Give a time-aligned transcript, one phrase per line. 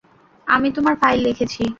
[0.47, 1.63] আমি তোমার ফাইল দেখেছি।